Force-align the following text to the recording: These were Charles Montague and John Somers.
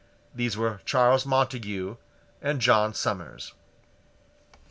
These 0.33 0.57
were 0.57 0.81
Charles 0.83 1.27
Montague 1.27 1.95
and 2.41 2.59
John 2.59 2.95
Somers. 2.95 3.53